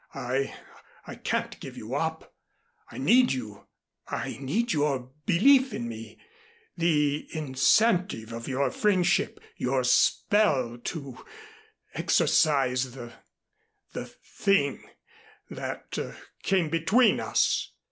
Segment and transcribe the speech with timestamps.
[0.15, 0.55] I
[1.05, 2.33] I can't give you up
[2.91, 3.67] I need you.
[4.07, 6.19] I need your belief in me,
[6.75, 11.23] the incentive of your friendship, your spell to
[11.93, 13.13] exorcise the
[13.93, 14.89] the Thing
[15.51, 15.99] that
[16.41, 17.71] came between us."